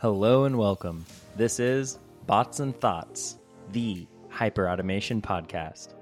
[0.00, 1.06] Hello and welcome.
[1.36, 3.38] This is Bots and Thoughts,
[3.70, 5.94] the hyperautomation podcast.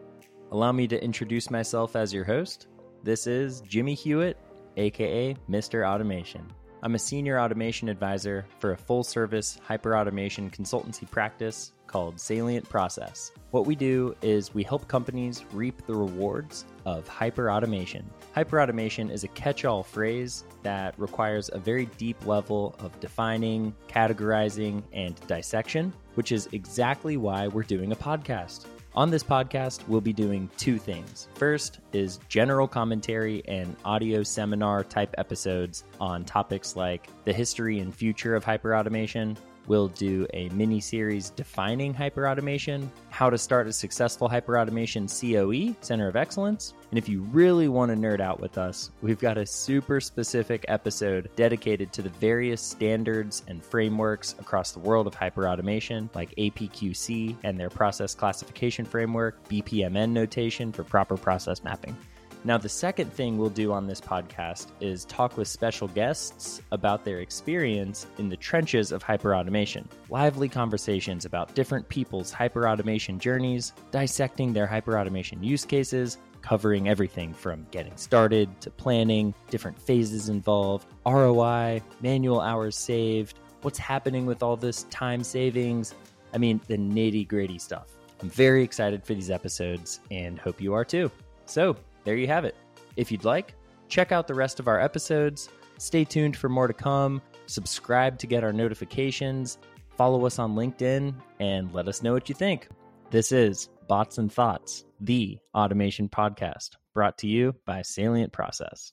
[0.50, 2.68] Allow me to introduce myself as your host.
[3.02, 4.38] This is Jimmy Hewitt,
[4.78, 5.86] aka Mr.
[5.86, 6.50] Automation.
[6.84, 13.30] I'm a senior automation advisor for a full service hyperautomation consultancy practice called Salient Process.
[13.52, 18.03] What we do is we help companies reap the rewards of hyperautomation.
[18.34, 24.82] Hyperautomation is a catch all phrase that requires a very deep level of defining, categorizing,
[24.93, 28.67] and dissection, which is exactly why we're doing a podcast.
[28.95, 31.29] On this podcast, we'll be doing two things.
[31.35, 37.95] First is general commentary and audio seminar type episodes on topics like the history and
[37.95, 44.28] future of hyperautomation, We'll do a mini series defining hyperautomation, how to start a successful
[44.28, 46.75] hyperautomation COE, Center of Excellence.
[46.91, 50.64] And if you really want to nerd out with us, we've got a super specific
[50.69, 57.37] episode dedicated to the various standards and frameworks across the world of hyperautomation, like APQC
[57.44, 61.97] and their process classification framework, BPMN notation for proper process mapping.
[62.45, 67.05] Now, the second thing we'll do on this podcast is talk with special guests about
[67.05, 69.84] their experience in the trenches of hyperautomation.
[70.11, 77.65] Lively conversations about different people's hyperautomation journeys, dissecting their hyperautomation use cases, covering everything from
[77.71, 84.56] getting started to planning, different phases involved, ROI, manual hours saved, what's happening with all
[84.56, 85.95] this time savings.
[86.34, 87.87] I mean, the nitty gritty stuff.
[88.21, 91.09] I'm very excited for these episodes and hope you are too.
[91.47, 92.56] So, there you have it.
[92.97, 93.55] If you'd like,
[93.89, 95.48] check out the rest of our episodes.
[95.78, 97.20] Stay tuned for more to come.
[97.47, 99.59] Subscribe to get our notifications.
[99.97, 102.69] Follow us on LinkedIn and let us know what you think.
[103.11, 108.92] This is Bots and Thoughts, the automation podcast, brought to you by Salient Process.